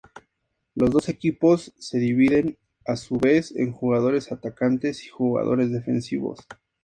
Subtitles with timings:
[0.73, 2.57] Los dos equipos se dividen
[2.87, 6.39] a su vez en jugadores atacantes y jugadores defensivos.